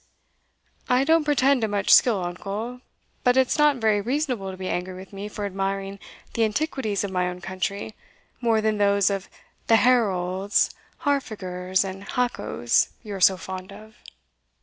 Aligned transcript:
"I 0.89 1.03
don't 1.03 1.25
pretend 1.25 1.61
to 1.61 1.67
much 1.67 1.93
skill, 1.93 2.23
uncle; 2.23 2.81
but 3.23 3.37
it's 3.37 3.59
not 3.59 3.75
very 3.75 4.01
reasonable 4.01 4.49
to 4.49 4.57
be 4.57 4.67
angry 4.67 4.95
with 4.95 5.13
me 5.13 5.27
for 5.27 5.45
admiring 5.45 5.99
the 6.33 6.43
antiquities 6.43 7.03
of 7.03 7.11
my 7.11 7.29
own 7.29 7.39
country 7.39 7.93
more 8.41 8.61
than 8.61 8.79
those 8.79 9.11
of 9.11 9.29
the 9.67 9.75
Harolds, 9.75 10.71
Harfagers, 11.01 11.83
and 11.85 12.03
Hacos 12.03 12.89
you 13.03 13.13
are 13.13 13.21
so 13.21 13.37
fond 13.37 13.71
of." 13.71 13.95